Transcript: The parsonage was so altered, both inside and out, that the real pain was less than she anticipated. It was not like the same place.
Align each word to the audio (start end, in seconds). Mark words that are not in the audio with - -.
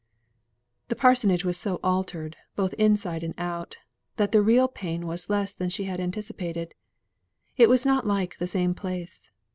The 0.87 0.95
parsonage 0.95 1.45
was 1.45 1.59
so 1.59 1.79
altered, 1.83 2.35
both 2.55 2.73
inside 2.73 3.23
and 3.23 3.35
out, 3.37 3.77
that 4.17 4.31
the 4.31 4.41
real 4.41 4.67
pain 4.67 5.05
was 5.05 5.29
less 5.29 5.53
than 5.53 5.69
she 5.69 5.87
anticipated. 5.87 6.73
It 7.55 7.69
was 7.69 7.85
not 7.85 8.07
like 8.07 8.39
the 8.39 8.47
same 8.47 8.73
place. 8.73 9.29